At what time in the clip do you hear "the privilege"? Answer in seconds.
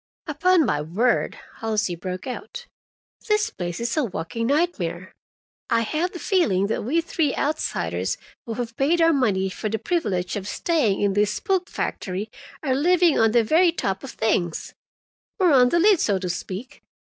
9.69-10.35